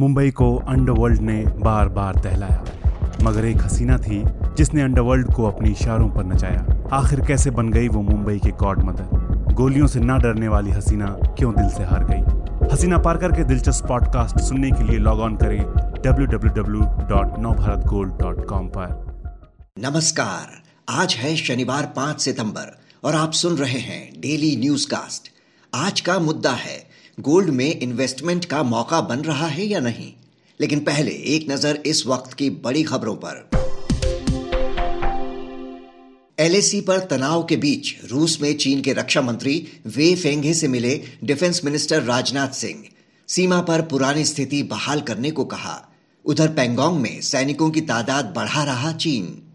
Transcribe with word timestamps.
मुंबई 0.00 0.30
को 0.30 0.56
अंडरवर्ल्ड 0.56 1.20
ने 1.20 1.46
बार 1.46 1.88
बार 1.88 2.16
दहलाया। 2.16 2.64
मगर 3.22 3.44
एक 3.44 3.62
हसीना 3.62 3.98
थी, 3.98 4.22
जिसने 4.26 4.82
अंडरवर्ल्ड 4.82 5.34
को 5.34 5.44
अपनी 5.44 5.70
इशारों 5.70 6.08
पर 6.08 6.24
नचाया। 6.24 6.88
आखिर 6.92 7.20
कैसे 7.20 7.50
बन 7.50 7.70
गई 7.70 7.88
वो 7.88 8.02
मुंबई 8.02 8.38
के 8.38 8.50
गॉड 8.50 8.82
मदर? 8.82 9.08
गोलियों 9.54 9.86
से 9.86 10.00
ना 10.00 10.18
डरने 10.18 10.48
वाली 10.48 10.70
हसीना 10.70 11.06
क्यों 11.06 11.54
दिल 11.54 11.68
से 11.68 11.82
हार 11.82 12.06
गई? 12.10 12.22
हसीना 12.72 12.98
पारकर 12.98 13.32
के 13.32 13.44
दिलचस्प 13.44 13.86
पॉडकास्ट 13.86 14.40
सुनने 14.40 14.70
के 14.70 14.84
लिए 14.84 14.98
लॉग 14.98 15.20
ऑन 15.20 15.36
करें 15.36 16.02
www.navbharatgold.com 16.02 18.52
पर। 18.52 19.06
नमस्कार, 19.78 20.62
आज 20.88 21.14
है 21.14 21.36
शनिवार 21.36 21.92
पाँच 21.96 22.20
सितंबर 22.20 22.78
और 23.04 23.14
आप 23.14 23.32
सुन 23.32 23.56
रहे 23.56 23.72
हैं 23.72 24.20
डेली 24.20 24.56
न्यूज़ 24.56 24.86
कास्ट 24.86 25.28
आज 25.74 26.00
का 26.00 26.18
मुद्दा 26.18 26.50
है 26.50 26.87
गोल्ड 27.20 27.50
में 27.50 27.80
इन्वेस्टमेंट 27.80 28.44
का 28.44 28.62
मौका 28.62 29.00
बन 29.00 29.18
रहा 29.18 29.46
है 29.46 29.64
या 29.64 29.80
नहीं? 29.80 30.12
लेकिन 30.60 30.80
पहले 30.80 31.10
एक 31.10 31.50
नज़र 31.50 31.82
इस 31.86 32.06
वक्त 32.06 32.32
की 32.32 32.50
बड़ी 32.50 32.82
खबरों 32.82 33.16
पर। 33.24 33.50
एलएसी 36.38 36.80
पर 36.80 36.98
तनाव 36.98 37.44
के 37.44 37.56
बीच 37.56 37.94
रूस 38.04 38.40
में 38.42 38.56
चीन 38.56 38.80
के 38.80 38.92
रक्षा 38.92 39.22
मंत्री 39.22 39.66
वे 39.86 40.14
फेंगे 40.14 40.54
से 40.54 40.68
मिले 40.68 41.02
डिफेंस 41.24 41.60
मिनिस्टर 41.64 42.02
राजनाथ 42.02 42.48
सिंह। 42.48 42.84
सीमा 43.28 43.60
पर 43.60 43.82
पुरानी 43.82 44.24
स्थिति 44.24 44.62
बहाल 44.62 45.00
करने 45.00 45.30
को 45.30 45.44
कहा। 45.44 45.88
उधर 46.24 46.48
पेंगोंग 46.48 47.00
में 47.00 47.20
सैनिकों 47.20 47.70
की 47.70 47.80
तादाद 47.80 48.32
बढ़ा 48.36 48.64
रहा 48.64 48.92
चीन। 48.92 49.47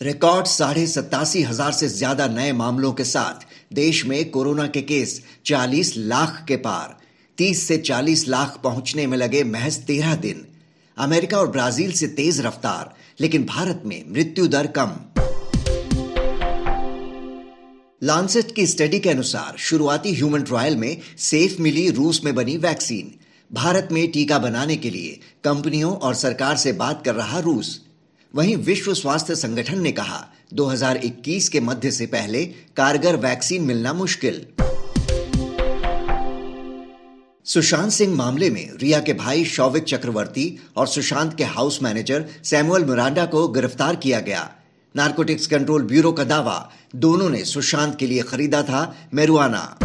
रिकॉर्ड 0.00 0.46
साढ़े 0.46 0.86
सतासी 0.86 1.42
हज़ार 1.42 1.72
से 1.72 1.88
ज़्यादा 1.88 2.26
नए 2.26 2.52
मामलों 2.52 2.92
के 2.92 3.04
साथ 3.04 3.46
देश 3.74 4.04
में 4.06 4.30
कोरोना 4.30 4.66
के 4.66 4.80
केस 4.82 5.22
40 5.46 5.92
लाख 5.96 6.44
के 6.48 6.56
पार। 6.56 6.96
30 7.38 7.62
से 7.68 7.76
40 7.78 8.26
लाख 8.28 8.58
पहुँचने 8.64 9.06
में 9.06 9.16
लगे 9.18 9.42
महज 9.44 9.78
तेरह 9.86 10.14
दिन। 10.14 10.44
अमेरिका 10.96 11.38
और 11.38 11.50
ब्राज़ील 11.50 11.92
से 11.92 12.06
तेज 12.08 12.40
रफ्तार, 12.40 12.92
लेकिन 13.20 13.44
भारत 13.44 13.82
में 13.86 14.04
मृत्यु 14.08 14.46
दर 14.46 14.66
कम। 14.78 14.96
लांसेट 18.02 18.54
की 18.54 18.66
स्टडी 18.66 18.98
के 18.98 19.10
अनुसार 19.10 19.56
शुरुआती 19.58 20.14
ह्यूमन 20.14 20.42
ट्रायल 20.42 20.76
में 20.76 20.96
सेफ़ 21.20 21.60
मिली 21.62 21.88
रूस 21.90 22.24
में 22.24 22.34
बनी 22.34 22.56
वैक्सीन 22.56 23.14
भारत 23.50 23.88
में 23.92 24.06
टीका 24.10 24.38
बनाने 24.38 24.76
के 24.76 24.90
लिए 24.90 25.18
कंपनियों 25.44 25.96
और 25.96 26.14
सरकार 26.14 26.56
से 26.56 26.72
बात 26.74 27.04
कर 27.04 27.14
रहा 27.14 27.38
रूस। 27.38 27.80
वहीं 28.34 28.56
विश्व 28.56 28.94
स्वास्थ्य 28.94 29.34
संगठन 29.34 29.80
ने 29.80 29.92
कहा 29.92 30.26
2021 30.52 31.48
के 31.48 31.60
मध्य 31.60 31.90
से 31.90 32.06
पहले 32.06 32.44
कारगर 32.76 33.16
वैक्सीन 33.16 33.62
मिलना 33.62 33.92
मुश्किल। 33.92 34.46
सुशांत 37.44 37.92
सिंह 37.92 38.16
मामले 38.16 38.50
में 38.50 38.70
रिया 38.76 39.00
के 39.00 39.12
भाई 39.12 39.44
शौविक 39.44 39.84
चक्रवर्ती 39.84 40.58
और 40.76 40.86
सुशांत 40.86 41.36
के 41.36 41.44
हाउस 41.44 41.82
मैनेजर 41.82 42.24
सैमुअल 42.44 42.84
मिरांडा 42.84 43.26
को 43.26 43.48
गिरफ़्तार 43.48 43.96
किया 43.96 44.20
गया। 44.20 44.50
नारकोटिक्स 44.96 45.46
कंट्रोल 45.46 45.82
ब्यूरो 45.82 46.12
का 46.12 46.24
दावा, 46.24 46.70
दोनों 46.96 47.30
ने 47.30 47.44
सुशांत 47.44 47.98
के 47.98 48.06
लिए 48.06 48.22
खरीदा 48.22 48.62
था 48.62 49.08
मेरुआना। 49.14 49.78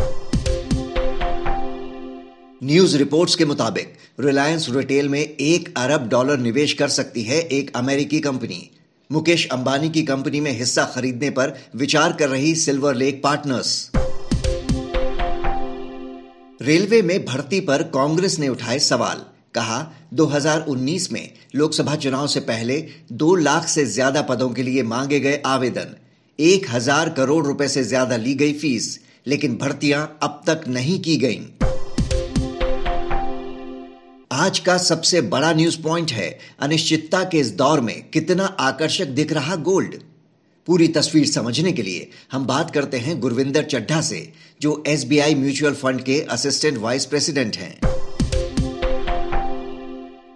न्यूज़ 2.61 2.95
रिपोर्ट्स 2.97 3.35
के 3.35 3.45
मुताबिक, 3.45 3.93
रिलायंस 4.19 4.65
रिटेल 4.69 5.09
में 5.09 5.19
एक 5.19 5.73
अरब 5.77 6.07
डॉलर 6.09 6.37
निवेश 6.37 6.71
कर 6.73 6.87
सकती 6.87 7.21
है 7.23 7.37
एक 7.49 7.71
अमेरिकी 7.75 8.19
कंपनी। 8.19 8.69
मुकेश 9.09 9.47
अंबानी 9.51 9.89
की 9.89 10.01
कंपनी 10.03 10.39
में 10.39 10.51
हिस्सा 10.51 10.83
खरीदने 10.85 11.29
पर 11.29 11.53
विचार 11.75 12.13
कर 12.13 12.29
रही 12.29 12.53
सिल्वर 12.55 12.95
लेक 12.95 13.21
पार्टनर्स। 13.23 13.91
रेलवे 16.61 17.01
में 17.01 17.23
भर्ती 17.25 17.59
पर 17.59 17.83
कांग्रेस 17.93 18.37
ने 18.39 18.47
उठाए 18.47 18.79
सवाल। 18.79 19.21
कहा 19.55 19.79
2019 20.13 21.11
में 21.11 21.31
लोकसभा 21.55 21.95
चुनाव 21.97 22.27
से 22.27 22.39
पहले 22.49 22.77
दो 23.13 23.33
लाख 23.37 23.67
से 23.67 23.85
ज़्यादा 23.87 24.21
पदों 24.23 24.49
के 24.49 24.63
लिए 24.63 24.83
मांगे 24.85 25.19
गए 25.19 25.41
आवेदन। 25.45 25.95
एक 26.39 26.69
हज़ार 26.69 27.09
करोड़ 27.11 27.45
रुपए 27.45 27.67
से 27.67 27.83
ज़्यादा 27.83 28.17
ली 28.17 28.33
गई 28.33 28.53
फ़ीस, 28.55 28.99
लेकिन 29.27 29.57
भर्तियाँ 29.57 30.03
अब 30.23 30.41
तक 30.47 30.67
नहीं 30.67 30.99
की 30.99 31.17
गईं। 31.17 31.45
आज 34.31 34.59
का 34.59 34.75
सबसे 34.77 35.19
बड़ा 35.29 35.51
न्यूज़ 35.53 35.77
पॉइंट 35.83 36.11
है 36.11 36.27
अनिश्चितता 36.61 37.23
के 37.23 37.37
इस 37.37 37.51
दौर 37.57 37.79
में 37.81 37.95
कितना 38.13 38.45
आकर्षक 38.59 39.05
दिख 39.05 39.33
रहा 39.33 39.55
गोल्ड 39.63 39.95
पूरी 40.67 40.87
तस्वीर 40.87 41.25
समझने 41.25 41.71
के 41.71 41.81
लिए 41.81 42.05
हम 42.31 42.45
बात 42.47 42.71
करते 42.71 42.97
हैं 42.97 43.19
गुरविंदर 43.19 43.63
चड्ढा 43.63 44.01
से, 44.01 44.19
जो 44.61 44.83
एसबीआई 44.87 45.35
म्यूचुअल 45.35 45.73
फंड 45.73 46.01
के 46.01 46.19
असिस्टेंट 46.31 46.77
वाइस 46.81 47.05
प्रेसिडेंट 47.05 47.57
हैं। 47.57 47.73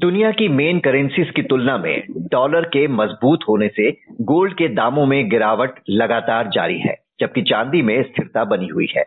दुनिया 0.01 0.31
की 0.31 0.47
मेन 0.47 0.79
करेंसीज 0.79 1.33
की 1.35 1.41
तुलना 1.43 1.77
में 1.77 2.03
डॉलर 2.31 2.65
के 2.67 2.87
मज़बूत 2.87 3.47
होने 3.49 3.67
से 3.67 3.91
गोल्ड 4.25 4.53
के 4.53 4.73
दामों 4.73 5.05
में 5.05 5.29
गिरावट 5.29 5.81
लगातार 5.89 6.49
जारी 6.49 6.79
है, 6.79 6.97
जबकि 7.19 7.41
चांदी 7.41 7.81
में 7.81 8.01
स्थिरता 8.03 8.43
बनी 8.45 8.67
हुई 8.67 8.87
है। 8.97 9.05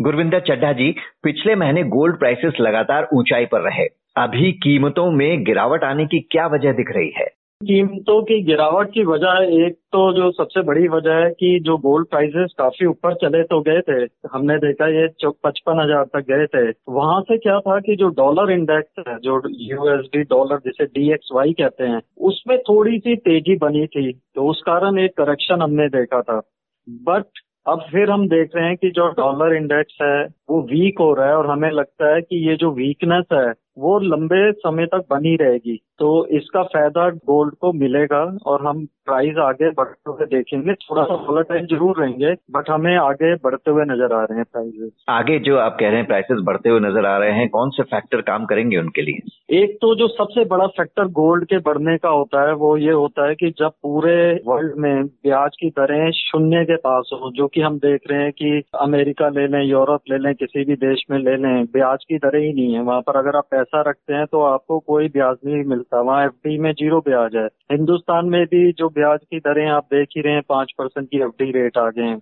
गुरविंदर 0.00 0.40
चड्ढा 0.40 0.72
जी, 0.72 0.94
पिछले 1.22 1.54
महीने 1.54 1.82
गोल्ड 1.90 2.18
प्राइसेस 2.18 2.52
लगातार 2.60 3.08
ऊंचाई 3.14 3.44
पर 3.44 3.70
रहे। 3.70 3.88
अभी 4.16 4.52
कीमतों 4.52 5.10
में 5.10 5.44
गिरावट 5.44 5.84
आने 5.84 6.04
की 6.06 6.18
क्या 6.20 6.46
वजह 6.46 6.72
दिख 6.72 6.90
रही 6.90 7.10
है? 7.16 7.24
कीमतों 7.60 8.22
की 8.22 8.42
गिरावट 8.42 8.90
की 8.90 9.04
वजह 9.04 9.64
एक 9.66 9.74
तो 9.92 10.00
जो 10.12 10.30
सबसे 10.30 10.62
बड़ी 10.62 10.88
वजह 10.88 11.14
है 11.14 11.30
कि 11.30 11.58
जो 11.60 11.76
गोल्ड 11.76 12.06
प्राइसेस 12.06 12.54
काफ़ी 12.58 12.86
ऊपर 12.86 13.14
चले 13.14 13.42
तो 13.42 13.60
गए 13.60 13.80
थे। 13.80 13.98
हमने 14.32 14.56
देखा 14.58 14.86
ये 14.88 15.06
पचपन 15.24 15.80
हज़ार 15.80 16.04
तक 16.04 16.26
गए 16.30 16.46
थे। 16.46 16.70
वहाँ 16.88 17.20
से 17.20 17.38
क्या 17.38 17.58
था 17.60 17.78
कि 17.80 17.96
जो 17.96 18.08
डॉलर 18.08 18.52
इंडेक्स 18.52 19.04
है, 19.08 19.18
जो 19.18 19.42
यूएसडी 19.48 20.22
डॉलर 20.22 20.56
जिसे 20.56 20.84
डीएक्सवाई 20.84 21.52
कहते 21.52 21.84
हैं, 21.84 22.00
उसमें 22.20 22.58
थोड़ी 22.58 22.98
सी 22.98 23.16
तेज़ी 23.16 23.56
बनी 23.56 23.86
थी। 23.86 24.12
तो 24.12 24.48
उस 24.48 24.62
कारण 24.66 24.98
एक 24.98 25.16
करेक्शन 25.16 25.62
हमने 25.62 25.88
देखा 25.88 26.22
था। 26.22 26.40
बट 26.88 27.44
अब 27.68 27.86
फिर 27.90 28.10
हम 28.10 28.26
देख 28.28 28.56
रहे 28.56 28.66
हैं 28.66 28.76
कि 28.76 28.90
जो 28.90 29.08
डॉलर 29.08 29.56
इंडेक्स 29.56 29.98
है, 30.02 30.24
वो 30.50 30.62
वीक 30.62 30.98
हो 31.00 31.12
रहा 31.14 31.26
है 31.26 31.36
और 31.36 31.50
हमें 31.50 31.70
लगता 31.70 32.14
है 32.14 32.20
कि 32.20 32.48
ये 32.48 32.56
जो 32.56 32.70
वीकनेस 32.70 33.24
है 33.32 33.65
वो 33.78 33.98
लंबे 33.98 34.52
समय 34.52 34.86
तक 34.86 35.04
बनी 35.10 35.36
रहेगी। 35.36 35.80
तो 35.98 36.26
इसका 36.26 36.62
फ़ायदा 36.62 37.10
गोल्ड 37.10 37.54
को 37.54 37.72
मिलेगा 37.72 38.36
और 38.46 38.66
हम 38.66 38.86
प्राइस 39.06 39.36
आगे 39.42 39.70
बढ़ते 39.72 40.10
हुए 40.10 40.26
देखेंगे 40.28 40.74
थोड़ा 40.82 41.02
सा 41.04 41.14
वोलेटाइल 41.26 41.66
ज़रूर 41.66 42.00
रहेंगे 42.00 42.32
बट 42.50 42.70
हमें 42.70 42.96
आगे 42.96 43.34
बढ़ते 43.44 43.70
हुए 43.70 43.84
नज़र 43.84 44.14
आ 44.14 44.22
रहे 44.22 44.36
हैं 44.36 44.44
प्राइसेस 44.52 44.90
आगे 45.10 45.38
जो 45.40 45.56
आप 45.58 45.76
कह 45.80 45.88
रहे 45.88 45.96
हैं 45.96 46.06
प्राइसेस 46.06 46.40
बढ़ते 46.44 46.68
हुए 46.68 46.80
नज़र 46.80 47.06
आ 47.06 47.16
रहे 47.18 47.32
हैं 47.32 47.48
कौन 47.48 47.70
से 47.70 47.82
फैक्टर 47.86 48.20
काम 48.22 48.44
करेंगे 48.46 48.76
उनके 48.76 49.02
लिए? 49.02 49.20
एक 49.54 49.76
तो 49.82 49.94
जो 49.94 50.08
सबसे 50.08 50.44
बड़ा 50.46 50.66
फैक्टर 50.76 51.08
गोल्ड 51.16 51.44
के 51.44 51.58
बढ़ने 51.66 51.96
का 51.98 52.08
होता 52.10 52.46
है 52.48 52.54
वो 52.56 52.76
ये 52.78 52.92
होता 52.92 53.26
है 53.28 53.34
कि 53.34 53.50
जब 53.58 53.72
पूरे 53.82 54.16
वर्ल्ड 54.46 54.76
में 54.78 55.04
ब्याज 55.06 55.56
की 55.60 55.70
दरें 55.70 56.10
शून्य 56.12 56.64
के 56.64 56.76
पास 56.78 57.10
हो 57.12 57.30
जो 57.36 57.46
कि 57.46 57.60
हम 57.60 57.78
देख 57.78 58.10
रहे 58.10 58.22
हैं 58.22 58.32
कि 58.32 58.62
अमेरिका 58.80 59.28
ले 59.28 59.46
लें 59.46 59.62
यूरोप 59.62 60.02
ले 60.10 60.18
लें 60.18 60.34
किसी 60.34 60.64
भी 60.64 60.74
देश 60.76 61.04
में 61.10 61.18
ले 61.18 61.36
लें 61.36 61.64
ब्याज 61.72 62.04
की 62.04 62.18
दरें 62.18 62.40
ही 62.40 62.52
नहीं 62.52 62.74
है। 62.74 62.82
वहाँ 62.82 63.00
पर 63.00 63.16
अगर 63.18 63.36
आप 63.36 63.48
पैसा 63.50 63.80
रखते 63.88 64.14
हैं 64.14 64.26
तो 64.26 64.42
आपको 64.44 64.78
कोई 64.86 65.08
ब्याज 65.08 65.36
नहीं 65.46 65.64
मिलता। 65.66 66.00
वहाँ 66.00 66.24
एफ़ 66.24 66.48
में 66.62 66.72
ज़ीरो 66.72 67.00
ब्याज 67.00 67.36
है। 67.36 67.46
हिंदुस्तान 67.72 68.26
में 68.26 68.44
भी 68.46 68.60
जो 68.72 68.88
ब्याज 68.96 69.20
की 69.30 69.38
दरें 69.40 69.66
आप 69.70 69.86
देख 69.94 70.08
ही 70.16 70.22
रहे 70.22 70.32
हैं, 70.32 70.42
पाँच 70.48 70.72
परसेंट 70.78 71.08
की 71.08 71.20
एफडी 71.20 71.50
रेट 71.52 71.78
आ 71.78 71.88
गए 71.90 72.02
हैं। 72.02 72.18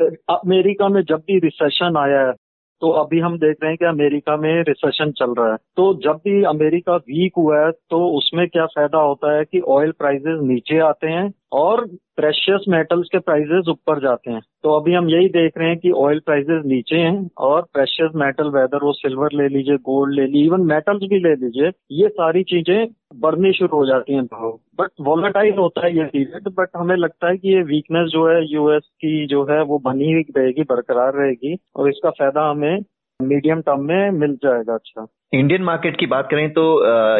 तो 0.00 0.34
अमेरिका 0.34 0.88
में 0.88 1.02
जब 1.02 1.22
भी 1.26 1.38
रिसेशन 1.38 1.96
आया 1.98 2.26
है 2.26 2.32
तो 2.82 2.88
अभी 2.92 3.18
हम 3.20 3.36
देख 3.38 3.56
रहे 3.62 3.70
हैं 3.70 3.78
कि 3.78 3.84
अमेरिका 3.84 4.36
में 4.36 4.62
रिसेशन 4.62 5.10
चल 5.10 5.34
रहा 5.34 5.50
है। 5.50 5.56
तो 5.76 5.92
जब 6.04 6.20
भी 6.24 6.42
अमेरिका 6.44 6.96
वीक 6.96 7.32
हुआ 7.36 7.60
है 7.60 7.70
तो 7.90 8.00
उसमें 8.08 8.46
क्या 8.48 8.66
फ़ायदा 8.66 8.98
होता 8.98 9.32
है 9.36 9.44
कि 9.44 9.60
ऑयल 9.68 9.92
प्राइसेस 9.98 10.40
नीचे 10.42 10.78
आते 10.78 11.06
हैं 11.06 11.30
और 11.56 11.84
प्रेशियस 12.16 12.64
मेटल्स 12.68 13.08
के 13.12 13.18
प्राइसेस 13.18 13.68
ऊपर 13.68 14.00
जाते 14.00 14.30
हैं। 14.30 14.40
तो 14.62 14.70
अभी 14.80 14.92
हम 14.94 15.08
यही 15.10 15.28
देख 15.28 15.58
रहे 15.58 15.68
हैं 15.68 15.78
कि 15.78 15.90
ऑयल 15.98 16.18
प्राइसेस 16.26 16.62
नीचे 16.66 16.96
हैं 16.96 17.28
और 17.38 17.62
प्रेशियस 17.74 18.10
मेटल 18.16 18.48
वेदर 18.50 18.84
वो 18.84 18.92
सिल्वर 18.92 19.32
ले 19.34 19.48
लीजिए 19.48 19.76
गोल्ड 19.86 20.14
ले 20.14 20.26
लीजिए 20.26 20.46
इवन 20.46 20.60
मेटल्स 20.66 21.08
भी 21.10 21.18
ले 21.18 21.34
लीजिए, 21.36 21.70
ये 21.92 22.08
सारी 22.08 22.42
चीज़ें 22.42 22.86
बढ़नी 23.20 23.52
शुरू 23.52 23.76
हो 23.76 23.86
जाती 23.86 24.12
हैं। 24.12 24.24
भाव 24.24 24.58
बट 24.80 24.90
वॉलेटाइल 25.00 25.54
होता 25.54 25.86
है 25.86 25.96
ये 25.96 26.04
पीरियड 26.04 26.48
बट 26.58 26.68
हमें 26.76 26.96
लगता 26.96 27.28
है 27.28 27.36
कि 27.36 27.54
ये 27.54 27.62
वीकनेस 27.64 28.08
जो 28.08 28.26
है 28.28 28.40
यूएस 28.52 28.82
की 28.82 29.26
जो 29.26 29.44
है, 29.44 29.62
वो 29.62 29.78
बनी 29.78 30.12
रहेगी, 30.14 30.62
बरकरार 30.62 31.14
रहेगी, 31.14 31.56
और 31.76 31.88
इसका 31.88 32.10
फ़ायदा 32.10 32.50
हमें 32.50 32.80
मीडियम 33.22 33.60
टर्म 33.60 33.84
में 33.86 34.10
मिल 34.12 34.34
जाएगा 34.44 34.74
अच्छा। 34.74 35.06
इंडियन 35.34 35.62
मार्केट 35.62 35.98
की 36.00 36.06
बात 36.06 36.28
करें 36.30 36.48
तो 36.52 36.62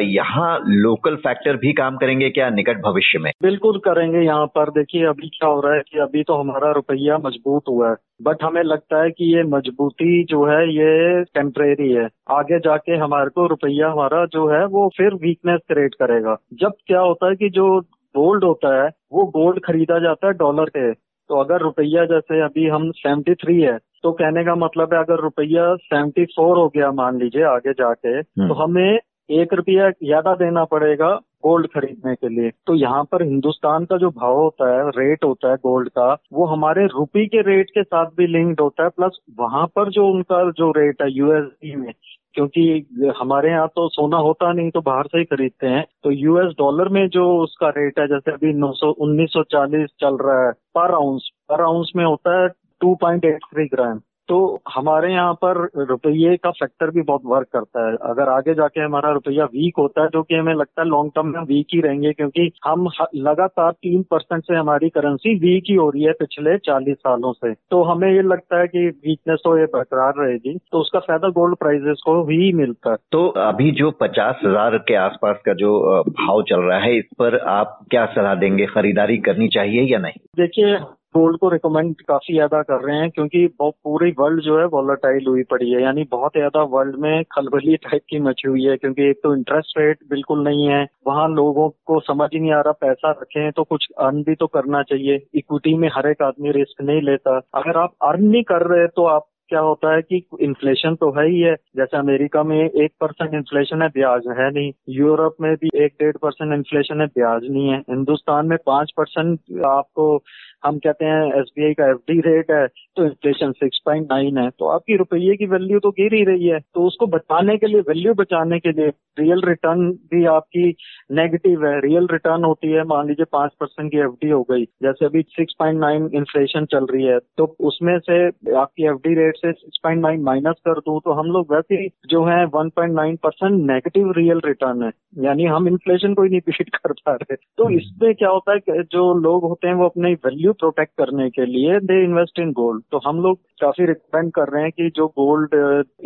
यहाँ 0.01 0.59
लोकल 0.67 1.15
फैक्टर 1.17 1.57
भी 1.57 1.73
काम 1.73 1.97
करेंगे 1.97 2.29
क्या 2.31 2.49
निकट 2.51 2.81
भविष्य 2.83 3.19
में? 3.19 3.31
बिल्कुल 3.43 3.79
करेंगे 3.79 4.21
यहाँ 4.21 4.47
पर। 4.47 4.71
देखिए 4.71 5.07
अभी 5.07 5.29
क्या 5.29 5.49
हो 5.49 5.61
रहा 5.61 5.75
है 5.75 5.81
कि 5.81 5.99
अभी 5.99 6.23
तो 6.23 6.35
हमारा 6.35 6.71
रुपया 6.73 7.17
मज़बूत 7.19 7.63
हुआ 7.69 7.89
है। 7.91 7.97
बट 8.23 8.43
हमें 8.43 8.63
लगता 8.63 9.03
है 9.03 9.11
कि 9.11 9.33
ये 9.35 9.43
मजबूती 9.47 10.23
जो 10.25 10.45
है 10.45 10.61
ये 10.69 11.23
टेम्परेरी 11.25 11.91
है। 11.93 12.09
आगे 12.31 12.59
जाके 12.59 12.97
हमारे 12.97 13.31
को 13.31 13.47
रुपया 13.47 13.91
हमारा 13.91 14.25
जो 14.33 14.49
है 14.51 14.65
वो 14.69 14.89
फिर 14.97 15.15
वीकनेस 15.23 15.61
क्रिएट 15.69 15.95
करेगा। 15.95 16.37
जब 16.61 16.73
क्या 16.87 17.01
होता 17.01 17.29
है 17.29 17.37
कि 17.37 17.49
जो 17.51 17.81
गोल्ड 18.15 18.45
होता 18.45 18.83
है 18.83 18.89
वो 19.13 19.25
गोल्ड 19.33 19.59
खरीदा 19.65 19.99
जाता 19.99 20.27
है 20.27 20.33
डॉलर 20.35 20.69
के 20.77 20.93
तो 21.31 21.41
अगर 21.41 21.61
रुपया 21.61 22.05
जैसे 22.05 22.41
अभी 22.41 22.67
हम 22.69 22.91
सेवेंटी 22.97 23.35
थ्री 23.35 23.61
है 23.61 23.77
तो 24.07 24.11
कहने 24.15 24.43
का 24.45 24.55
मतलब 24.57 24.93
है 24.95 24.99
अगर 25.01 25.21
रुपया 25.21 25.63
सेवेंटी 25.77 26.25
फोर 26.27 26.57
हो 26.57 26.67
गया 26.69 26.91
मान 26.95 27.19
लीजिए 27.19 27.43
आगे 27.47 27.73
जाके 27.75 28.09
हम्म। 28.09 28.49
तो 28.49 28.55
हमें 28.55 28.99
एक 29.31 29.55
रुपया 29.55 29.89
ज़्यादा 29.93 30.35
देना 30.35 30.65
पड़ेगा 30.67 31.09
गोल्ड 31.45 31.67
खरीदने 31.69 32.15
के 32.15 32.29
लिए 32.29 32.51
तो 32.67 32.75
यहाँ 32.75 33.03
पर 33.05 33.23
हिंदुस्तान 33.23 33.85
का 33.85 33.97
जो 33.97 34.11
भाव 34.13 34.37
होता 34.37 34.69
है 34.73 34.91
रेट 34.97 35.25
होता 35.25 35.51
है 35.51 35.57
गोल्ड 35.63 35.89
का 35.91 36.07
वो 36.33 36.47
हमारे 36.47 36.85
रुपी 36.89 37.27
के 37.27 37.41
रेट 37.45 37.71
के 37.71 37.83
साथ 37.83 38.11
भी 38.17 38.27
लिंक्ड 38.29 38.61
होता 38.61 38.85
है 38.85 38.89
प्लस 38.91 39.19
वहाँ 39.39 39.67
पर 39.77 39.91
जो 39.91 40.07
उनका 40.09 40.43
जो 40.53 40.71
रेट 40.73 41.03
है 41.03 41.11
यूएसडी 41.13 41.75
में 41.77 41.93
क्योंकि 42.35 43.13
हमारे 43.19 43.51
यहाँ 43.51 43.69
तो 43.69 43.89
सोना 43.89 44.17
होता 44.19 44.53
नहीं 44.53 44.71
तो 44.71 44.81
बाहर 44.83 45.07
से 45.07 45.19
ही 45.19 45.25
खरीदते 45.27 45.67
हैं 45.69 45.85
तो 46.05 46.11
यूएस 46.13 46.53
डॉलर 46.59 46.89
में 46.91 47.09
जो 47.11 47.27
उसका 47.39 47.69
रेट 47.77 47.99
है 47.99 48.07
जैसे 48.09 48.33
अभी 48.33 48.53
नौ 48.57 48.73
सौ 48.75 48.91
उन्नीस 49.01 49.33
सौ 49.33 49.43
चालीस 49.51 49.89
चल 50.01 50.19
रहा 50.19 50.47
है 50.47 50.53
पर 50.75 50.95
आउंस 50.95 51.29
पर 51.49 51.63
आउंस 51.65 51.93
में 51.97 52.05
होता 52.05 52.41
है 52.41 52.49
two 52.81 52.95
point 53.01 53.25
eight 53.25 53.41
three 53.45 53.67
gram. 53.67 54.01
तो 54.29 54.37
हमारे 54.69 55.13
यहाँ 55.13 55.33
पर 55.43 55.59
रुपये 55.89 56.37
का 56.37 56.51
फैक्टर 56.51 56.91
भी 56.91 57.03
बहुत 57.03 57.23
वर्क 57.25 57.47
करता 57.53 57.87
है। 57.87 57.97
अगर 58.03 58.29
आगे 58.29 58.55
जाके 58.55 58.81
हमारा 58.81 59.11
रुपया 59.13 59.45
वीक 59.45 59.75
होता 59.79 60.03
है 60.03 60.09
जो 60.09 60.23
कि 60.23 60.35
हमें 60.35 60.53
लगता 60.55 60.83
है 60.83 60.89
लॉन्ग 60.89 61.11
टर्म 61.17 61.27
में 61.27 61.41
वीक 61.43 61.67
ही 61.75 61.81
रहेंगे 61.81 62.13
क्योंकि 62.13 62.51
हम 62.65 62.89
लगातार 63.17 63.71
तीन 63.73 64.03
परसेंट 64.11 64.43
से 64.43 64.55
हमारी 64.55 64.89
करेंसी 64.89 65.35
वीक 65.39 65.71
ही 65.71 65.75
हो 65.75 65.89
रही 65.91 66.03
है 66.05 66.13
पिछले 66.13 66.57
चालीस 66.59 66.97
सालों 66.97 67.33
से। 67.33 67.53
तो 67.71 67.83
हमें 67.83 68.09
ये 68.09 68.23
लगता 68.23 68.61
है 68.61 68.67
कि 68.67 68.87
वीकनेस 68.89 69.41
तो 69.45 69.57
ये 69.59 69.67
बरकरार 69.75 70.13
रहेगी। 70.19 70.57
तो 70.73 70.81
उसका 70.81 70.99
फ़ायदा 70.99 71.29
गोल्ड 71.39 71.57
प्राइजेस 71.57 72.03
को 72.07 72.21
ही 72.25 72.53
मिलता 72.55 72.91
है। 72.91 72.97
तो 73.13 73.27
अभी 73.45 73.71
जो 73.75 73.91
पचास 74.01 74.41
हज़ार 74.45 74.79
के 74.79 74.95
आसपास 74.97 75.41
का 75.47 75.55
जो 75.55 75.79
भाव 76.11 76.43
चल 76.43 76.69
रहा 76.69 76.79
है 76.79 76.97
इस 76.99 77.09
पर 77.19 77.39
आप 77.55 77.79
क्या 77.91 78.07
सलाह 78.11 78.35
देंगे? 78.35 78.67
खरीदारी 78.67 79.19
करनी 79.23 79.49
चाहिए 79.49 79.83
या 79.85 79.99
नहीं? 79.99 80.21
देखिए 80.37 80.77
गोल्ड 81.17 81.39
को 81.39 81.49
रिकमेंड 81.49 81.95
काफ़ी 82.09 82.35
ज़्यादा 82.35 82.63
कर 82.63 82.85
रहे 82.85 82.97
हैं, 82.99 83.11
क्योंकि 83.11 83.47
पूरी 83.63 84.11
वर्ल्ड 84.19 84.41
जो 84.43 84.59
है 84.59 84.65
वॉलरटाइल 84.69 85.27
हुई 85.29 85.43
पड़ी 85.51 85.71
है, 85.71 85.83
यानी 85.83 86.05
बहुत 86.11 86.33
ज़्यादा 86.33 86.63
वर्ल्ड 86.73 86.97
में 87.01 87.23
खलबली 87.33 87.77
टाइप 87.79 88.03
की 88.11 88.19
मची 88.21 88.49
हुई 88.49 88.65
है, 88.65 88.77
क्योंकि 88.77 89.09
एक 89.11 89.21
तो 89.23 89.35
इंटरेस्ट 89.37 89.79
रेट 89.79 89.99
बिल्कुल 90.11 90.43
नहीं 90.45 90.67
है, 90.69 90.87
वहाँ 91.07 91.29
लोगों 91.31 91.69
को 91.87 92.01
समझ 92.03 92.29
ही 92.35 92.41
नहीं 92.41 92.53
आ 92.53 92.61
रहा 92.61 92.73
पैसा 92.81 93.11
रखे 93.13 93.51
तो 93.51 93.65
कुछ 93.65 93.87
अर्न 94.01 94.23
भी 94.23 94.35
तो 94.35 94.47
करना 94.49 94.83
चाहिए 94.85 95.21
इक्विटी 95.35 95.75
में 95.77 95.89
हर 95.95 96.09
एक 96.09 96.23
आदमी 96.23 96.51
रिस्क 96.53 96.83
नहीं 96.83 97.03
लेता। 97.03 97.37
अगर 97.55 97.79
आप 97.79 97.95
अर्न 98.05 98.25
नहीं 98.25 98.43
कर 98.45 98.67
रहे 98.67 98.87
तो 98.97 99.05
आप 99.07 99.27
क्या 99.49 99.61
होता 99.61 99.95
है 99.95 100.03
कि 100.03 100.23
इन्फ्लेशन 100.43 100.95
तो 100.95 101.11
है 101.19 101.27
ही 101.29 101.41
है। 101.41 101.55
जैसे 101.77 101.97
अमेरिका 101.97 102.43
में 102.43 102.59
एक 102.59 102.93
परसेंट 103.01 103.35
इन्फ्लेशन 103.35 103.83
है, 103.83 103.89
ब्याज 103.89 104.27
है 104.39 104.51
नहीं। 104.53 104.73
यूरोप 104.91 105.37
में 105.41 105.55
भी 105.55 105.71
एक 105.85 105.93
डेढ़ 106.01 106.17
परसेंट 106.17 106.53
इन्फ्लेशन 106.53 107.01
है, 107.01 107.07
ब्याज 107.09 107.43
नहीं 107.45 107.69
है। 107.69 107.79
हिंदुस्तान 107.91 108.47
में 108.47 108.59
पाँच 108.67 108.93
परसेंट 108.97 109.65
आपको, 109.67 110.17
हम 110.65 110.79
कहते 110.79 111.05
हैं 111.05 111.41
एसबीआई 111.41 111.75
का 111.75 111.89
एफडी 111.91 112.21
रेट 112.21 112.51
है 112.51 112.67
तो 112.97 113.05
इन्फ्लेशन 113.05 113.51
सिक्स 113.53 113.81
पॉइंट 113.87 114.07
नाइन 114.13 114.39
है। 114.39 114.49
तो 114.51 114.69
आपकी 114.69 114.97
रुपये 114.97 115.37
की 115.37 115.47
वैल्यू 115.47 115.79
तो 115.81 115.91
गिर 115.93 116.15
ही 116.15 116.23
रही 116.25 116.47
है। 116.47 116.59
तो 116.75 116.87
उसको 116.87 117.07
बचाने 117.07 117.57
के 117.57 117.67
लिए 117.67 117.81
वैल्यू 117.89 118.15
बचाने 118.15 118.59
के 118.61 118.73
लिए 118.73 118.89
रियल 119.19 119.43
रिटर्न 119.47 119.91
भी 120.11 120.25
आपकी 120.27 120.69
नेगेटिव 121.13 121.67
है। 121.67 121.79
रियल 121.81 122.09
रिटर्न 122.13 122.45
होती 122.45 122.71
है, 122.71 122.85
मान 122.85 123.07
लीजिए 123.09 123.27
पाँच 123.33 123.53
परसेंट 123.61 123.91
की 123.93 123.99
एफडी 123.99 124.31
हो 124.31 124.43
गई। 124.51 124.65
जैसे 124.83 125.05
अभी 125.07 125.23
सिक्स 125.31 125.55
पॉइंट 125.59 125.81
नाइन 125.81 126.11
इन्फ्लेशन 126.15 126.65
चल 126.67 126.87
रही 126.87 127.05
है 127.05 127.19
तो 127.39 127.55
उसमें 127.69 127.99
से 128.01 128.27
आपकी 128.57 128.87
एफडी 128.87 129.15
रेट 129.15 129.36
से 129.37 129.53
सिक्स 129.53 129.79
पॉइंट 129.83 130.01
नाइन 130.03 130.23
माइनस 130.23 130.61
कर 130.65 130.81
दूँ 130.81 131.01
तो 131.01 131.13
हम 131.13 131.31
लोग 131.33 131.53
वैसे 131.53 131.75
ही 131.75 131.89
जो 132.09 132.25
है 132.25 132.45
one 132.55 132.69
point 132.77 132.95
nine 132.95 133.17
percent 133.23 133.61
negative 133.63 134.13
real 134.17 134.41
return 134.45 134.83
है। 134.83 134.91
यानी 135.25 135.45
हम 135.47 135.69
इन्फ्लेशन 135.69 136.15
को 136.15 136.23
ही 136.23 136.31
नहीं 136.31 136.41
बीट 136.41 136.75
कर 136.77 136.93
पा 136.95 137.15
रहे। 137.15 137.37
तो 137.37 137.69
इसमें 137.71 138.15
क्या 138.15 138.29
होता 138.29 138.53
है 138.53 138.59
कि 138.61 138.83
जो 138.93 139.13
लोग 139.21 139.45
होते 139.45 139.69
हैं 139.69 139.75
वो 139.75 139.85
अपनी 139.87 140.13
वैल्यू 140.27 140.53
प्रोटेक्ट 140.55 140.93
करने 140.99 141.29
के 141.31 141.47
लिए 141.47 141.79
दे 141.83 142.03
इन्वेस्ट 142.05 142.41
इन 142.41 142.53
गोल्ड 142.55 142.83
तो 142.93 143.01
हम 143.07 143.21
लोग 143.23 143.39
काफ़ी 143.61 143.87
रिकमेंड 143.87 144.31
कर 144.33 144.53
रहे 144.53 144.63
हैं 144.63 144.73
कि 144.73 144.91
जो 144.97 145.07
गोल्ड 145.19 145.55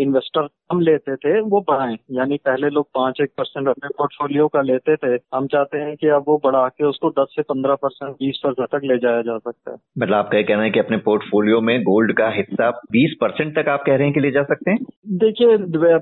इन्वेस्टर 0.01 0.49
हम 0.73 0.81
लेते 0.81 1.15
थे 1.17 1.41
वो 1.43 1.61
बढ़ाएँ। 1.69 1.97
यानी 2.13 2.37
पहले 2.45 2.69
लोग 2.71 2.87
पाँच 2.95 3.21
एक 3.21 3.31
परसेंट 3.39 3.69
अपने 3.69 3.89
पोर्टफोलियो 3.99 4.47
का 4.49 4.61
लेते 4.63 4.97
थे। 4.97 5.15
हम 5.35 5.47
चाहते 5.47 5.79
हैं 5.79 5.97
कि 5.97 6.09
अब 6.09 6.25
वो 6.29 6.37
बढ़ा 6.45 6.67
के 6.69 6.85
उसको 6.85 7.11
दस 7.11 7.33
से 7.37 7.43
पंद्रह 7.43 7.75
परसेंट 7.75 8.13
बीस 8.13 8.41
परसेंट 8.45 8.69
तक 8.69 8.85
ले 8.85 8.99
जाया 8.99 9.23
जा 9.23 9.37
सकता 9.39 9.71
है। 9.71 9.77
मतलब 9.99 10.15
आपका 10.15 10.39
ये 10.39 10.45
कहना 10.45 10.63
है 10.63 10.71
कि 10.71 10.79
अपने 10.79 10.97
पोर्टफोलियो 11.07 11.61
में 11.61 11.81
गोल्ड 11.83 12.13
का 12.13 12.29
हिस्सा 12.31 12.71
बीस 12.93 13.17
परसेंट 13.21 13.55
तक 13.59 13.69
आप 13.69 13.83
कह 13.87 13.97
रहे 13.97 14.05
हैं 14.05 14.15
कि 14.15 14.21
ले 14.21 14.31
जा 14.31 14.43
सकते 14.45 14.71
हैं? 14.71 14.79
देखिए 15.19 15.57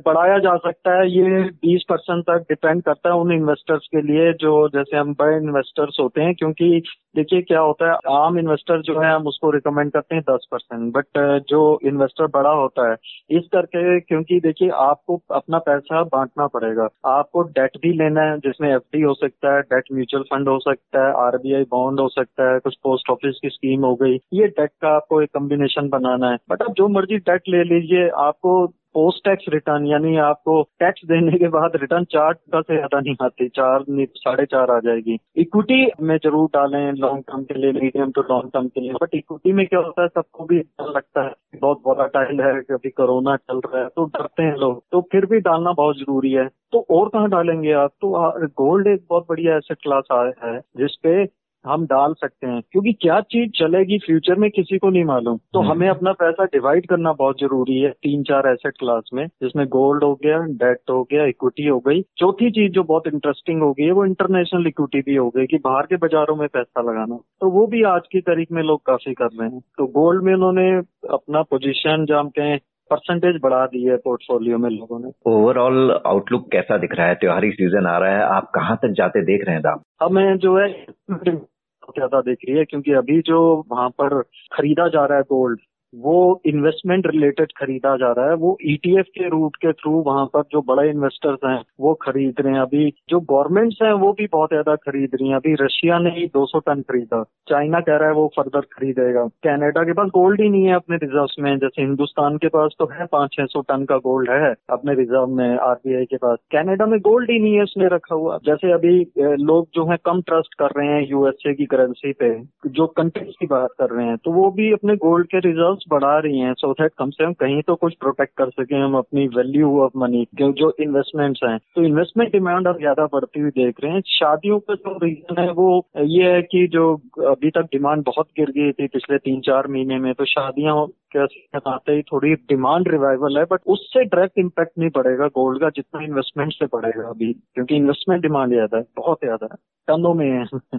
बढ़ाया 0.05 0.38
जा 0.38 0.56
सकता 0.59 0.99
है, 0.99 1.09
ये 1.11 1.43
बीस 1.62 1.85
परसेंट 1.88 2.23
तक 2.25 2.44
डिपेंड 2.49 2.82
करता 2.82 3.09
है 3.09 3.20
उन 3.20 3.32
इन्वेस्टर्स 3.32 3.87
के 3.87 4.03
लिए 4.03 4.32
जो 4.41 4.53
जैसे 4.69 4.97
हम 4.97 5.12
बड़े 5.19 5.37
इन्वेस्टर्स 5.37 5.97
होते 6.00 6.20
हैं, 6.20 6.35
क्योंकि 6.35 6.82
देखिए 7.17 7.41
क्या 7.43 7.61
होता 7.61 7.91
है, 7.91 7.97
आम 8.17 8.38
इन्वेस्टर 8.38 8.81
जो 8.82 8.99
है, 9.00 9.12
हम 9.15 9.26
उसको 9.26 9.50
रिकमेंड 9.50 9.91
करते 9.93 10.15
हैं 10.15 10.23
दस 10.29 10.47
परसेंट 10.53 10.93
बट 10.94 11.19
जो 11.49 11.62
इन्वेस्टर 11.85 12.26
बड़ा 12.35 12.50
होता 12.53 12.88
है, 12.91 12.97
इस 13.31 13.49
करके 13.53 13.99
क्योंकि 14.00 14.38
देखिए 14.41 14.69
आपको 14.81 15.21
अपना 15.32 15.59
पैसा 15.61 16.03
बांटना 16.06 16.47
पड़ेगा। 16.47 16.88
आपको 17.09 17.43
डेट 17.50 17.76
भी 17.82 17.93
लेना 17.99 18.23
है, 18.23 18.38
जिसमें 18.38 18.69
एफडी 18.71 19.00
हो 19.03 19.14
सकता 19.14 19.55
है 19.55 19.61
डेट 19.64 19.85
म्यूचुअल 19.93 20.23
फंड 20.31 20.49
हो 20.49 20.59
सकता 20.61 21.06
है 21.06 21.12
आरबीआई 21.26 21.64
बॉन्ड 21.71 22.00
हो 22.00 22.09
सकता 22.09 22.53
है, 22.53 22.59
कुछ 22.59 22.76
पोस्ट 22.85 23.11
ऑफ़िस 23.11 23.38
की 23.43 23.49
स्कीम 23.49 23.85
हो 23.85 23.94
गई, 23.94 24.14
ये 24.32 24.47
डेट 24.49 24.71
का 24.82 24.94
आपको 24.97 25.23
एक 25.23 25.31
कम्बिनेशन 25.35 25.88
बनाना 25.88 26.31
है। 26.31 26.37
बट 26.50 26.62
आप 26.62 26.73
जो 26.73 26.88
मर्ज़ी 26.88 27.08
डेट 27.17 27.49
ले 27.49 27.63
लीजिए। 27.65 28.09
आपको 28.19 28.67
पोस्ट 28.95 29.25
टैक्स 29.25 29.45
रिटर्न 29.49 29.87
यानी 29.87 30.17
आपको 30.17 30.63
टैक्स 30.81 31.01
देने 31.07 31.39
के 31.39 31.49
बाद 31.49 31.73
रिटर्न 31.77 32.05
चार 32.05 32.33
टका 32.33 32.61
से 32.61 32.75
ज़्यादा 32.77 33.01
नहीं 33.01 33.15
आती, 33.23 33.49
चार 33.49 33.85
साढ़े 34.17 34.45
चार 34.45 34.71
आ 34.71 34.79
जाएगी। 34.81 35.19
इक्विटी 35.37 35.91
में 36.01 36.17
ज़रूर 36.17 36.49
डालें 36.55 36.93
लॉन्ग 36.93 37.23
टर्म 37.23 37.43
के 37.43 37.55
लिए 37.55 37.73
मीडियम 37.73 38.11
टू 38.11 38.23
लॉन्ग 38.31 38.51
टर्म 38.55 38.69
के 38.69 38.81
लिए। 38.81 38.93
बट 39.03 39.15
इक्विटी 39.15 39.53
में 39.53 39.67
क्या 39.67 39.81
होता 39.81 40.03
है, 40.03 40.09
सबको 40.09 40.45
भी 40.45 40.59
डर 40.59 40.91
लगता 40.97 41.23
है। 41.23 41.33
बहुत 41.61 41.83
बड़ा 41.87 41.95
वॉलाटाइल 41.95 42.41
है 42.41 42.53
कभी 42.63 42.91
कोरोना 42.91 43.37
चल 43.37 43.61
रहा 43.67 43.83
है 43.83 43.89
तो 43.89 44.05
डरते 44.07 44.43
हैं 44.43 44.57
लोग। 44.57 44.83
तो 44.93 45.01
फिर 45.13 45.27
भी 45.27 45.41
डालना 45.41 45.73
बहुत 45.73 45.97
ज़रूरी 45.99 46.33
है। 46.33 46.49
तो 46.73 46.87
और 46.91 47.09
कहाँ 47.09 47.29
डालेंगे 47.31 47.73
आप? 47.75 47.91
तो 48.01 48.49
गोल्ड 48.59 48.87
एक 48.87 49.05
बहुत 49.11 49.27
बढ़िया 49.29 49.57
एसेट 49.57 49.79
क्लास 49.83 50.09
आया 50.13 50.47
है, 50.47 50.61
जिसपे 50.77 51.25
हम 51.67 51.85
डाल 51.87 52.13
सकते 52.13 52.47
हैं। 52.47 52.63
क्योंकि 52.73 52.93
क्या 52.93 53.21
चीज़ 53.21 53.51
चलेगी 53.51 53.99
फ्यूचर 53.99 54.35
में 54.35 54.51
किसी 54.51 54.79
को 54.79 54.91
नहीं 54.91 55.05
मालूम। 55.05 55.37
तो 55.37 55.61
हमें 55.61 55.89
अपना 55.89 56.13
पैसा 56.13 56.45
डिवाइड 56.45 56.87
करना 56.87 57.13
बहुत 57.13 57.41
ज़रूरी 57.41 57.81
है 57.81 57.91
तीन 57.91 58.23
चार 58.23 58.49
एसेट 58.49 58.73
क्लास 58.79 59.11
में 59.15 59.27
जिसमें 59.27 59.67
गोल्ड 59.67 60.05
हो 60.05 60.15
गया 60.15 60.39
डेट 60.39 60.79
हो 60.91 61.03
गया 61.03 61.25
इक्विटी 61.25 61.67
हो 61.67 61.79
गई। 61.79 62.03
चौथी 62.19 62.51
चीज़ 62.51 62.73
जो 62.73 62.83
बहुत 62.83 63.07
इंटरेस्टिंग 63.07 63.63
हो 63.63 63.73
गई 63.73 63.85
है 63.85 63.93
वो 63.93 64.05
इंटरनेशनल 64.05 64.67
इक्विटी 64.67 65.01
भी 65.01 65.17
हो 65.17 65.31
गई 65.31 65.47
कि 65.47 65.57
बाहर 65.57 65.83
के 65.83 65.97
बाजारों 65.97 66.37
में 66.37 66.49
पैसा 66.49 66.83
लगाना। 66.83 67.17
तो 67.41 67.51
वो 67.51 67.67
भी 67.67 67.83
आज 67.83 68.03
की 68.13 68.21
तारीख 68.21 68.49
में 68.53 68.63
लोग 68.63 68.87
काफ़ी 68.87 69.15
कर 69.15 69.29
रहे 69.41 69.49
हैं। 69.49 69.61
तो 69.61 69.87
गोल्ड 69.87 70.23
में 70.23 70.35
उन्होंने 70.35 70.71
अपना 71.11 71.43
पोजिशन 71.43 72.07
जहाँ 72.09 72.21
हम 72.21 72.29
कहें 72.29 72.59
परसेंटेज 72.90 73.40
बढ़ा 73.42 73.64
दी 73.66 73.83
है 73.85 73.97
पोर्टफोलियो 73.97 74.59
में 74.59 74.71
लोगों 74.71 74.99
ने। 74.99 75.11
ओवरऑल 75.26 75.90
आउटलुक 76.07 76.49
कैसा 76.52 76.76
दिख 76.78 76.95
रहा 76.95 77.07
है? 77.07 77.14
त्योहारी 77.14 77.50
सीज़न 77.50 77.87
आ 77.87 77.99
रहा 77.99 78.16
है। 78.16 78.23
आप 78.37 78.50
कहाँ 78.54 78.76
तक 78.76 78.88
जाते 78.88 79.23
देख 79.25 79.45
रहे 79.45 79.54
हैं 79.54 79.62
दाम? 79.62 79.80
हमें 80.02 80.38
जो 80.38 80.57
है 80.59 80.68
ज़्यादा 81.11 82.21
देख 82.21 82.38
रही 82.49 82.59
है 82.59 82.64
क्योंकि 82.64 82.92
अभी 82.92 83.21
जो 83.21 83.66
वहाँ 83.71 83.88
पर 83.90 84.23
खरीदा 84.52 84.88
जा 84.88 85.04
रहा 85.04 85.18
है 85.18 85.23
गोल्ड 85.23 85.61
वो 85.92 86.40
इन्वेस्टमेंट 86.47 87.07
रिलेटेड 87.07 87.52
खरीदा 87.59 87.97
जा 87.97 88.11
रहा 88.12 88.28
है। 88.28 88.35
वो 88.37 88.57
ईटीएफ 88.66 89.07
के 89.14 89.28
रूट 89.28 89.57
के 89.57 89.73
थ्रू 89.73 89.92
वहाँ 90.07 90.25
पर 90.26 90.42
जो 90.52 90.61
बड़े 90.64 90.88
इन्वेस्टर्स 90.90 91.38
हैं, 91.45 91.61
वो 91.80 91.92
खरीद 92.02 92.40
रहे 92.40 92.52
हैं। 92.54 92.61
अभी 92.61 92.88
जो 93.11 93.21
गवर्नमेंट्स 93.23 93.78
हैं, 93.83 93.92
वो 93.95 94.12
भी 94.12 94.26
बहुत 94.33 94.50
ज़्यादा 94.50 94.75
खरीद 94.78 95.11
रही 95.14 95.28
हैं। 95.28 95.37
अभी 95.37 95.54
रशिया 95.61 95.99
ने 95.99 96.11
ही 96.11 96.26
200 96.35 96.59
टन 96.59 96.83
खरीदा। 96.83 97.23
चाइना 97.49 97.80
कह 97.80 97.97
रहा 97.97 98.09
है 98.09 98.14
वो 98.14 98.26
फर्दर 98.37 98.66
खरीदेगा। 98.73 99.26
कनाडा 99.45 99.83
के 99.85 99.92
पास 99.92 100.09
गोल्ड 100.14 100.40
ही 100.40 100.49
नहीं 100.49 100.64
है 100.64 100.75
अपने 100.75 100.97
रिज़र्व 100.97 101.42
में। 101.42 101.57
जैसे 101.59 101.83
हिंदुस्तान 101.83 102.37
के 102.38 102.49
पास 102.49 102.75
तो 102.78 102.87
है 102.92 103.07
पाँच 103.12 103.33
छह 103.33 103.47
सौ 103.47 103.61
टन 103.68 103.85
का 103.85 103.97
गोल्ड 104.00 104.30
है 104.33 104.54
अपने 104.71 104.95
रिज़र्व 104.95 105.26
में 105.37 105.49
आरबीआई 105.49 106.04
के 106.04 106.16
पास। 106.16 106.38
कैनेडा 106.52 106.87
में 106.87 106.99
गोल्ड 107.00 107.30
ही 107.30 107.38
नहीं 107.38 107.54
है 107.54 107.62
उसने 107.62 107.88
रखा 107.95 108.14
हुआ। 108.14 108.38
जैसे 108.45 108.73
अभी 108.73 108.97
लोग 109.18 109.68
जो 109.75 109.87
है 109.90 109.97
कम 110.04 110.21
ट्रस्ट 110.23 110.54
कर 110.59 110.78
रहे 110.78 110.88
हैं 110.88 111.07
यूएसए 111.11 111.54
की 111.54 111.66
करेंसी 111.66 112.12
पे, 112.12 112.30
जो 112.68 112.87
कंट्रीज़ 112.97 113.35
की 113.40 113.47
बात 113.47 113.71
कर 113.78 113.90
रहे 113.90 114.07
हैं 114.07 114.16
तो 114.18 114.33
वो 114.33 114.50
भी 114.52 114.73
अपने 114.73 114.97
गोल्ड 114.99 115.26
के 115.26 115.38
रिज़र्व 115.40 115.76
बढ़ा 115.88 116.18
रही 116.18 116.38
हैं 116.38 116.52
सो 116.54 116.73
दैट 116.73 116.92
कम 116.99 117.11
से 117.11 117.25
कम 117.25 117.32
कहीं 117.40 117.61
तो 117.62 117.75
कुछ 117.76 117.94
प्रोटेक्ट 117.94 118.32
कर 118.38 118.50
सके 118.50 118.76
हम 118.76 118.97
अपनी 118.97 119.26
वैल्यू 119.37 119.78
ऑफ़ 119.80 119.99
मनी 119.99 120.26
जो 120.35 120.73
इन्वेस्टमेंट्स 120.80 121.40
हैं। 121.44 121.58
तो 121.76 121.82
इन्वेस्टमेंट 121.85 122.32
डिमांड 122.32 122.68
अब 122.68 122.78
ज़्यादा 122.78 123.06
बढ़ती 123.12 123.40
हुई 123.40 123.50
देख 123.52 123.80
रहे 123.85 123.92
हैं। 123.92 124.00
शादियों 124.08 124.58
का 124.61 124.75
जो 124.75 124.97
रीजन 125.04 125.40
है, 125.40 125.50
वो 125.52 125.87
ये 125.99 126.32
है 126.32 126.42
कि 126.42 126.66
जो 126.73 126.94
अभी 127.28 127.50
तक 127.50 127.68
डिमांड 127.73 128.02
बहुत 128.06 128.28
गिर 128.38 128.50
गई 128.50 128.73
थी 128.73 128.87
पिछले 128.88 129.18
तीन 129.18 129.40
चार 129.40 129.66
महीने 129.68 129.99
में 129.99 130.12
तो 130.14 130.25
शादियाँ 130.26 130.76
आते 131.16 131.92
ही, 131.92 132.02
थोड़ी 132.02 132.35
डिमांड 132.35 132.88
रिवाइवल 132.88 133.38
है 133.38 133.44
बट 133.44 133.61
उससे 133.66 134.04
डायरेक्ट 134.04 134.38
इम्पैक्ट 134.38 134.73
नहीं 134.78 134.90
पड़ेगा 134.90 135.26
गोल्ड 135.35 135.61
का 135.61 135.68
जितना 135.70 136.02
इन्वेस्टमेंट 136.04 136.52
से 136.52 136.66
पड़ेगा 136.66 137.08
अभी, 137.08 137.32
क्योंकि 137.32 137.76
इन्वेस्टमेंट 137.76 138.23
डिमांड 138.23 138.52
ज़्यादा 138.52 138.76
है, 138.76 138.85
बहुत 138.97 139.18
ज़्यादा 139.25 139.49
है, 139.52 139.58
टनों 139.88 140.14
में 140.14 140.30
है। 140.30 140.78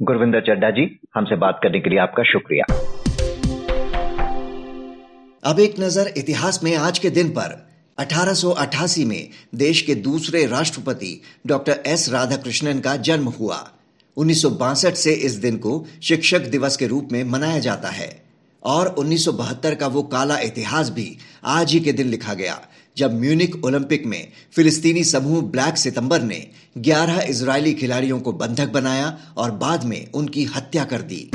गुरविंदर 0.00 0.40
चड्डा 0.40 0.70
जी, 0.70 0.88
हमसे 1.14 1.36
बात 1.36 1.60
करने 1.62 1.80
के 1.80 1.90
लिए 1.90 1.98
आपका 1.98 2.22
शुक्रिया। 2.22 2.64
अब 5.48 5.60
एक 5.60 5.78
नज़र 5.80 6.12
इतिहास 6.16 6.60
में 6.62 6.74
आज 6.76 6.98
के 6.98 7.10
दिन 7.10 7.28
पर। 7.28 7.52
1888 7.98 9.04
में 9.04 9.28
देश 9.54 9.80
के 9.82 9.94
दूसरे 9.94 10.44
राष्ट्रपति 10.46 11.20
डॉक्टर 11.46 11.82
एस 11.86 12.08
राधाकृष्णन 12.08 12.80
का 12.80 12.96
जन्म 12.96 13.28
हुआ। 13.28 13.56
उन्नीस 14.16 14.42
से 14.94 15.12
इस 15.12 15.32
दिन 15.32 15.56
को 15.56 15.86
शिक्षक 16.02 16.46
दिवस 16.46 16.76
के 16.76 16.86
रूप 16.86 17.08
में 17.12 17.24
मनाया 17.24 17.58
जाता 17.58 17.88
है। 17.88 18.10
और 18.62 18.94
1972 18.98 19.74
का 19.74 19.86
वो 19.86 20.02
काला 20.02 20.38
इतिहास 20.38 20.90
भी 20.90 21.18
आज 21.44 21.72
ही 21.72 21.80
के 21.80 21.92
दिन 21.92 22.08
लिखा 22.08 22.34
गया, 22.34 22.60
जब 22.96 23.20
म्यूनिक 23.20 23.64
ओलंपिक 23.64 24.06
में 24.06 24.28
फिलिस्तीनी 24.52 25.04
समूह 25.04 25.42
ब्लैक 25.42 25.76
सितंबर 25.76 26.22
ने 26.22 26.46
11 26.78 27.20
इजरायली 27.20 27.74
खिलाड़ियों 27.74 28.20
को 28.20 28.32
बंधक 28.32 28.68
बनाया 28.68 29.18
और 29.36 29.50
बाद 29.50 29.84
में 29.84 30.12
उनकी 30.12 30.44
हत्या 30.44 30.84
कर 30.84 31.02
दी। 31.02 31.30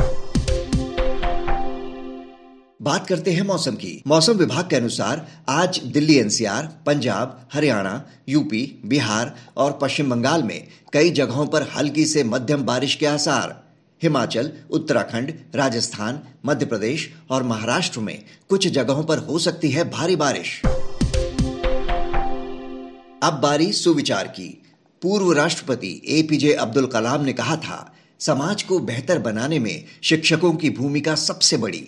बात 2.83 3.07
करते 3.07 3.31
हैं 3.31 3.41
मौसम 3.41 3.75
की। 3.75 4.03
मौसम 4.07 4.33
विभाग 4.33 4.69
के 4.69 4.75
अनुसार 4.75 5.27
आज 5.49 5.77
दिल्ली, 5.85 6.17
एनसीआर, 6.17 6.69
पंजाब, 6.85 7.49
हरियाणा, 7.53 8.05
यूपी, 8.29 8.81
बिहार 8.85 9.35
और 9.57 9.79
पश्चिम 9.81 10.09
बंगाल 10.09 10.43
में 10.43 10.67
कई 10.93 11.09
जगहों 11.09 11.45
पर 11.47 11.67
हल्की 11.75 12.05
से 12.05 12.23
मध्यम 12.23 12.63
बारिश 12.63 12.95
के 12.95 13.05
आसार। 13.05 13.63
हिमाचल, 14.03 14.51
उत्तराखंड, 14.71 15.33
राजस्थान, 15.55 16.19
मध्य 16.45 16.65
प्रदेश 16.65 17.13
और 17.29 17.43
महाराष्ट्र 17.43 17.99
में 17.99 18.23
कुछ 18.49 18.67
जगहों 18.67 19.03
पर 19.03 19.17
हो 19.17 19.39
सकती 19.39 19.71
है 19.71 19.89
भारी 19.89 20.15
बारिश। 20.15 20.61
अब 23.23 23.39
बारी 23.43 23.71
सुविचार 23.73 24.27
की। 24.27 24.63
पूर्व 25.01 25.31
राष्ट्रपति 25.31 26.01
एपीजे 26.07 26.53
अब्दुल 26.53 26.85
कलाम 26.85 27.23
ने 27.23 27.33
कहा 27.33 27.55
था, 27.55 27.93
समाज 28.19 28.63
को 28.63 28.79
बेहतर 28.79 29.19
बनाने 29.19 29.59
में 29.59 29.83
शिक्षकों 30.03 30.53
की 30.53 30.69
भूमिका 30.69 31.15
सबसे 31.15 31.57
बड़ी। 31.57 31.87